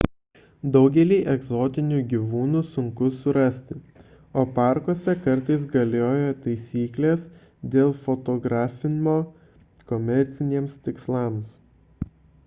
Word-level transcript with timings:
daugelį 0.75 1.17
egzotinių 1.33 1.97
gyvūnų 2.13 2.61
sunku 2.69 3.09
surasti 3.17 3.77
o 4.45 4.47
parkuose 4.55 5.15
kartais 5.27 5.67
galioja 5.75 6.31
taisyklės 6.47 7.27
dėl 7.77 7.93
fotografimo 8.09 9.15
komerciniams 9.95 10.79
tikslams 10.91 11.63